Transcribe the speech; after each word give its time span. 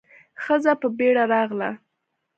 ښځه 0.43 0.73
په 0.81 0.87
بيړه 0.97 1.23
راغله. 1.33 1.69